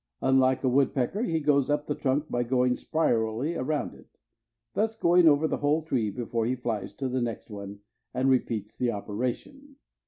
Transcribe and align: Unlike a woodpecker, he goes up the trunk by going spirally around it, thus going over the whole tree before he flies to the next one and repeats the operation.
Unlike 0.23 0.63
a 0.63 0.67
woodpecker, 0.69 1.21
he 1.21 1.39
goes 1.39 1.69
up 1.69 1.85
the 1.85 1.93
trunk 1.93 2.27
by 2.27 2.41
going 2.41 2.75
spirally 2.75 3.53
around 3.53 3.93
it, 3.93 4.07
thus 4.73 4.95
going 4.95 5.27
over 5.27 5.47
the 5.47 5.57
whole 5.57 5.83
tree 5.83 6.09
before 6.09 6.47
he 6.47 6.55
flies 6.55 6.91
to 6.95 7.07
the 7.07 7.21
next 7.21 7.51
one 7.51 7.81
and 8.11 8.27
repeats 8.27 8.75
the 8.75 8.89
operation. 8.89 9.75